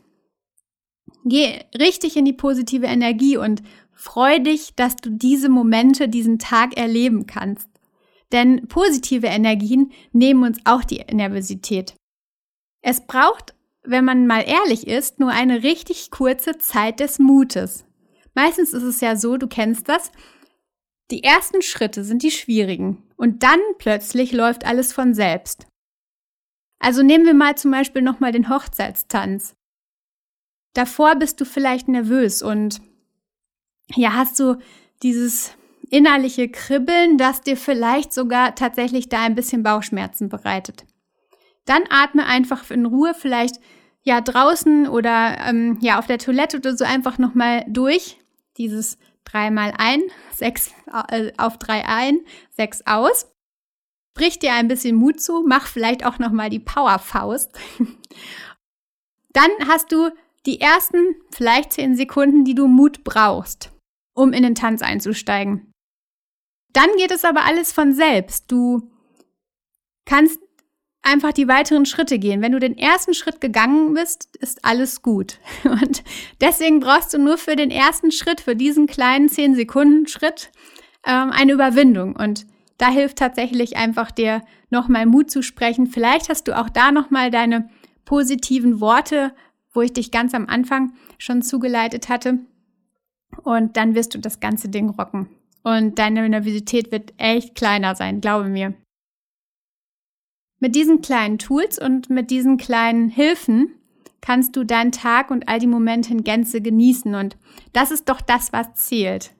Geh 1.25 1.59
richtig 1.77 2.17
in 2.17 2.25
die 2.25 2.33
positive 2.33 2.85
Energie 2.85 3.37
und 3.37 3.61
freu 3.93 4.39
dich, 4.39 4.75
dass 4.75 4.95
du 4.95 5.11
diese 5.11 5.49
Momente, 5.49 6.09
diesen 6.09 6.39
Tag 6.39 6.77
erleben 6.77 7.27
kannst. 7.27 7.69
Denn 8.31 8.67
positive 8.67 9.27
Energien 9.27 9.91
nehmen 10.11 10.43
uns 10.43 10.59
auch 10.65 10.83
die 10.83 11.03
Nervosität. 11.11 11.95
Es 12.81 13.05
braucht, 13.05 13.53
wenn 13.83 14.05
man 14.05 14.25
mal 14.25 14.41
ehrlich 14.41 14.87
ist, 14.87 15.19
nur 15.19 15.29
eine 15.29 15.63
richtig 15.63 16.11
kurze 16.11 16.57
Zeit 16.57 16.99
des 16.99 17.19
Mutes. 17.19 17.85
Meistens 18.33 18.73
ist 18.73 18.83
es 18.83 19.01
ja 19.01 19.15
so, 19.15 19.37
du 19.37 19.47
kennst 19.47 19.89
das, 19.89 20.11
die 21.11 21.23
ersten 21.23 21.61
Schritte 21.61 22.03
sind 22.03 22.23
die 22.23 22.31
schwierigen 22.31 23.03
und 23.17 23.43
dann 23.43 23.59
plötzlich 23.77 24.31
läuft 24.31 24.65
alles 24.65 24.93
von 24.93 25.13
selbst. 25.13 25.67
Also 26.79 27.03
nehmen 27.03 27.25
wir 27.25 27.33
mal 27.33 27.55
zum 27.55 27.71
Beispiel 27.71 28.01
nochmal 28.01 28.31
den 28.31 28.49
Hochzeitstanz. 28.49 29.55
Davor 30.73 31.15
bist 31.15 31.39
du 31.39 31.45
vielleicht 31.45 31.87
nervös 31.87 32.41
und 32.41 32.81
ja, 33.93 34.13
hast 34.13 34.39
du 34.39 34.57
dieses 35.03 35.51
innerliche 35.89 36.49
Kribbeln, 36.49 37.17
das 37.17 37.41
dir 37.41 37.57
vielleicht 37.57 38.13
sogar 38.13 38.55
tatsächlich 38.55 39.09
da 39.09 39.23
ein 39.23 39.35
bisschen 39.35 39.63
Bauchschmerzen 39.63 40.29
bereitet. 40.29 40.85
Dann 41.65 41.83
atme 41.89 42.25
einfach 42.25 42.71
in 42.71 42.85
Ruhe, 42.85 43.13
vielleicht 43.13 43.57
ja 44.01 44.21
draußen 44.21 44.87
oder 44.87 45.37
ähm, 45.45 45.77
ja 45.81 45.99
auf 45.99 46.07
der 46.07 46.17
Toilette 46.17 46.57
oder 46.57 46.75
so 46.75 46.85
einfach 46.85 47.17
nochmal 47.17 47.65
durch 47.67 48.17
dieses 48.57 48.97
dreimal 49.25 49.73
ein, 49.77 50.01
sechs 50.33 50.71
äh, 51.09 51.31
auf 51.37 51.57
drei 51.57 51.85
ein, 51.85 52.19
sechs 52.49 52.85
aus. 52.85 53.31
Brich 54.13 54.39
dir 54.39 54.53
ein 54.53 54.67
bisschen 54.67 54.95
Mut 54.95 55.21
zu, 55.21 55.43
mach 55.47 55.67
vielleicht 55.67 56.05
auch 56.05 56.19
noch 56.19 56.31
mal 56.31 56.49
die 56.49 56.59
Powerfaust. 56.59 57.57
Dann 59.33 59.51
hast 59.67 59.91
du 59.91 60.09
die 60.45 60.59
ersten 60.59 61.15
vielleicht 61.31 61.73
zehn 61.73 61.95
Sekunden, 61.95 62.43
die 62.43 62.55
du 62.55 62.67
Mut 62.67 63.03
brauchst, 63.03 63.71
um 64.13 64.33
in 64.33 64.43
den 64.43 64.55
Tanz 64.55 64.81
einzusteigen. 64.81 65.71
Dann 66.73 66.89
geht 66.97 67.11
es 67.11 67.25
aber 67.25 67.45
alles 67.45 67.71
von 67.71 67.93
selbst. 67.93 68.51
Du 68.51 68.91
kannst 70.05 70.39
einfach 71.03 71.33
die 71.33 71.47
weiteren 71.47 71.85
Schritte 71.85 72.19
gehen. 72.19 72.41
Wenn 72.41 72.51
du 72.51 72.59
den 72.59 72.77
ersten 72.77 73.13
Schritt 73.13 73.41
gegangen 73.41 73.93
bist, 73.93 74.35
ist 74.37 74.63
alles 74.63 75.01
gut. 75.01 75.39
Und 75.63 76.03
deswegen 76.39 76.79
brauchst 76.79 77.13
du 77.13 77.17
nur 77.17 77.37
für 77.37 77.55
den 77.55 77.71
ersten 77.71 78.11
Schritt, 78.11 78.41
für 78.41 78.55
diesen 78.55 78.87
kleinen 78.87 79.29
10 79.29 79.55
Sekunden 79.55 80.07
Schritt, 80.07 80.51
ähm, 81.05 81.31
eine 81.31 81.53
Überwindung. 81.53 82.15
Und 82.15 82.45
da 82.77 82.89
hilft 82.89 83.17
tatsächlich 83.17 83.77
einfach 83.77 84.11
dir 84.11 84.41
nochmal 84.69 85.05
Mut 85.05 85.31
zu 85.31 85.41
sprechen. 85.41 85.87
Vielleicht 85.87 86.29
hast 86.29 86.47
du 86.47 86.57
auch 86.57 86.69
da 86.69 86.91
nochmal 86.91 87.31
deine 87.31 87.69
positiven 88.05 88.79
Worte, 88.79 89.33
wo 89.73 89.81
ich 89.81 89.93
dich 89.93 90.11
ganz 90.11 90.33
am 90.33 90.47
Anfang 90.47 90.93
schon 91.17 91.41
zugeleitet 91.41 92.09
hatte. 92.09 92.39
Und 93.43 93.77
dann 93.77 93.95
wirst 93.95 94.13
du 94.13 94.19
das 94.19 94.39
ganze 94.39 94.69
Ding 94.69 94.89
rocken. 94.89 95.29
Und 95.63 95.99
deine 95.99 96.27
Nervosität 96.27 96.91
wird 96.91 97.13
echt 97.17 97.55
kleiner 97.55 97.95
sein, 97.95 98.19
glaube 98.19 98.49
mir. 98.49 98.73
Mit 100.61 100.75
diesen 100.75 101.01
kleinen 101.01 101.39
Tools 101.39 101.79
und 101.79 102.11
mit 102.11 102.29
diesen 102.29 102.57
kleinen 102.57 103.09
Hilfen 103.09 103.73
kannst 104.21 104.55
du 104.55 104.63
deinen 104.63 104.91
Tag 104.91 105.31
und 105.31 105.49
all 105.49 105.57
die 105.57 105.65
Momente 105.65 106.11
in 106.11 106.23
Gänze 106.23 106.61
genießen. 106.61 107.15
Und 107.15 107.35
das 107.73 107.89
ist 107.89 108.07
doch 108.07 108.21
das, 108.21 108.53
was 108.53 108.75
zählt. 108.75 109.31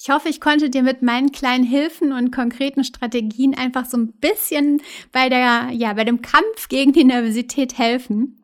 Ich 0.00 0.10
hoffe, 0.10 0.28
ich 0.28 0.40
konnte 0.40 0.70
dir 0.70 0.84
mit 0.84 1.02
meinen 1.02 1.32
kleinen 1.32 1.64
Hilfen 1.64 2.12
und 2.12 2.30
konkreten 2.30 2.84
Strategien 2.84 3.58
einfach 3.58 3.84
so 3.84 3.96
ein 3.96 4.12
bisschen 4.12 4.82
bei 5.10 5.28
der, 5.28 5.70
ja, 5.72 5.92
bei 5.94 6.04
dem 6.04 6.22
Kampf 6.22 6.68
gegen 6.68 6.92
die 6.92 7.02
Nervosität 7.02 7.76
helfen. 7.76 8.36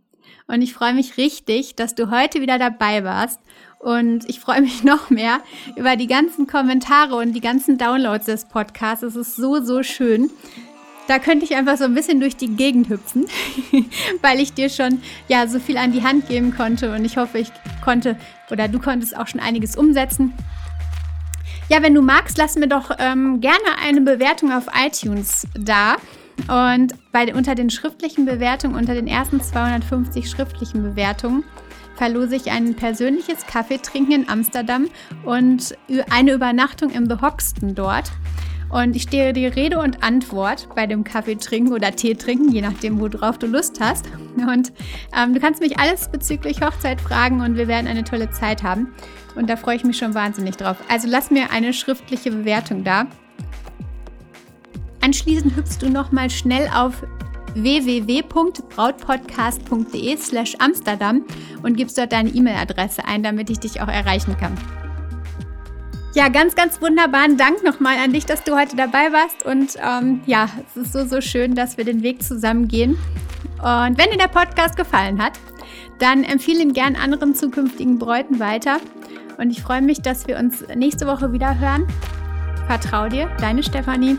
Und 0.48 0.60
ich 0.60 0.74
freue 0.74 0.94
mich 0.94 1.16
richtig, 1.16 1.76
dass 1.76 1.94
du 1.94 2.10
heute 2.10 2.40
wieder 2.40 2.58
dabei 2.58 3.04
warst. 3.04 3.40
Und 3.84 4.26
ich 4.30 4.40
freue 4.40 4.62
mich 4.62 4.82
noch 4.84 5.10
mehr 5.10 5.40
über 5.76 5.96
die 5.96 6.06
ganzen 6.06 6.46
Kommentare 6.46 7.16
und 7.16 7.34
die 7.34 7.42
ganzen 7.42 7.76
Downloads 7.76 8.24
des 8.24 8.46
Podcasts. 8.46 9.04
Es 9.04 9.14
ist 9.14 9.36
so, 9.36 9.62
so 9.62 9.82
schön. 9.82 10.30
Da 11.06 11.18
könnte 11.18 11.44
ich 11.44 11.54
einfach 11.54 11.76
so 11.76 11.84
ein 11.84 11.94
bisschen 11.94 12.18
durch 12.18 12.34
die 12.34 12.48
Gegend 12.48 12.88
hüpfen, 12.88 13.26
weil 14.22 14.40
ich 14.40 14.54
dir 14.54 14.70
schon 14.70 15.02
ja 15.28 15.46
so 15.46 15.60
viel 15.60 15.76
an 15.76 15.92
die 15.92 16.02
Hand 16.02 16.28
geben 16.28 16.56
konnte 16.56 16.94
und 16.94 17.04
ich 17.04 17.18
hoffe, 17.18 17.38
ich 17.38 17.52
konnte 17.84 18.16
oder 18.50 18.68
du 18.68 18.78
konntest 18.78 19.14
auch 19.14 19.26
schon 19.26 19.40
einiges 19.40 19.76
umsetzen. 19.76 20.32
Ja, 21.68 21.82
wenn 21.82 21.92
du 21.92 22.00
magst, 22.00 22.38
lass 22.38 22.56
mir 22.56 22.68
doch 22.68 22.90
ähm, 22.98 23.42
gerne 23.42 23.78
eine 23.82 24.00
Bewertung 24.00 24.50
auf 24.50 24.66
iTunes 24.82 25.46
da. 25.52 25.96
Und 26.48 26.94
bei, 27.12 27.32
unter 27.34 27.54
den 27.54 27.68
schriftlichen 27.68 28.24
Bewertungen, 28.24 28.74
unter 28.74 28.94
den 28.94 29.06
ersten 29.06 29.42
250 29.42 30.28
schriftlichen 30.28 30.82
Bewertungen, 30.82 31.44
verlose 31.96 32.36
ich 32.36 32.50
ein 32.50 32.74
persönliches 32.74 33.46
Kaffeetrinken 33.46 34.22
in 34.22 34.28
Amsterdam 34.28 34.88
und 35.24 35.76
eine 36.10 36.32
Übernachtung 36.32 36.90
im 36.90 37.06
The 37.06 37.16
Hoxton 37.20 37.74
dort. 37.74 38.10
Und 38.70 38.96
ich 38.96 39.02
stehe 39.02 39.32
dir 39.32 39.54
Rede 39.54 39.78
und 39.78 40.02
Antwort 40.02 40.68
bei 40.74 40.86
dem 40.86 41.04
Kaffee 41.04 41.36
trinken 41.36 41.72
oder 41.72 41.94
Tee 41.94 42.14
trinken, 42.14 42.50
je 42.50 42.60
nachdem, 42.60 42.98
worauf 42.98 43.38
du 43.38 43.46
Lust 43.46 43.78
hast. 43.80 44.06
Und 44.36 44.72
ähm, 45.16 45.32
du 45.32 45.38
kannst 45.38 45.60
mich 45.60 45.78
alles 45.78 46.08
bezüglich 46.08 46.60
Hochzeit 46.60 47.00
fragen 47.00 47.40
und 47.40 47.56
wir 47.56 47.68
werden 47.68 47.86
eine 47.86 48.02
tolle 48.02 48.30
Zeit 48.30 48.64
haben. 48.64 48.92
Und 49.36 49.48
da 49.48 49.56
freue 49.56 49.76
ich 49.76 49.84
mich 49.84 49.96
schon 49.96 50.14
wahnsinnig 50.14 50.56
drauf. 50.56 50.76
Also 50.88 51.06
lass 51.08 51.30
mir 51.30 51.52
eine 51.52 51.72
schriftliche 51.72 52.32
Bewertung 52.32 52.82
da. 52.82 53.06
Anschließend 55.00 55.54
hüpfst 55.54 55.78
du 55.80 55.90
nochmal 55.90 56.30
schnell 56.30 56.68
auf 56.74 57.04
www.brautpodcast.de 57.54 60.16
slash 60.16 60.56
Amsterdam 60.58 61.24
und 61.62 61.76
gibst 61.76 61.96
dort 61.98 62.12
deine 62.12 62.30
E-Mail-Adresse 62.30 63.04
ein, 63.04 63.22
damit 63.22 63.50
ich 63.50 63.60
dich 63.60 63.80
auch 63.80 63.88
erreichen 63.88 64.36
kann. 64.38 64.56
Ja, 66.14 66.28
ganz, 66.28 66.54
ganz 66.54 66.80
wunderbaren 66.80 67.36
Dank 67.36 67.64
nochmal 67.64 67.96
an 67.98 68.12
dich, 68.12 68.24
dass 68.24 68.44
du 68.44 68.56
heute 68.56 68.76
dabei 68.76 69.12
warst. 69.12 69.44
Und 69.44 69.76
ähm, 69.84 70.20
ja, 70.26 70.48
es 70.68 70.76
ist 70.76 70.92
so, 70.92 71.04
so 71.06 71.20
schön, 71.20 71.56
dass 71.56 71.76
wir 71.76 71.84
den 71.84 72.04
Weg 72.04 72.22
zusammen 72.22 72.68
gehen. 72.68 72.96
Und 73.58 73.98
wenn 73.98 74.10
dir 74.10 74.18
der 74.18 74.28
Podcast 74.28 74.76
gefallen 74.76 75.20
hat, 75.20 75.32
dann 75.98 76.22
empfehle 76.22 76.62
ihn 76.62 76.72
gern 76.72 76.94
anderen 76.94 77.34
zukünftigen 77.34 77.98
Bräuten 77.98 78.38
weiter. 78.38 78.78
Und 79.38 79.50
ich 79.50 79.62
freue 79.62 79.82
mich, 79.82 80.02
dass 80.02 80.28
wir 80.28 80.38
uns 80.38 80.64
nächste 80.76 81.06
Woche 81.06 81.32
wieder 81.32 81.58
hören. 81.58 81.86
Vertrau 82.68 83.08
dir, 83.08 83.28
deine 83.40 83.62
Stefanie. 83.62 84.16